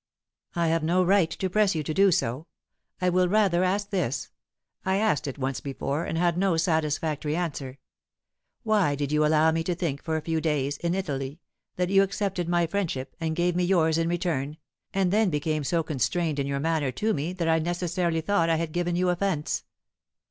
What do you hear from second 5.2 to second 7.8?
it once before, and had no satisfactory answer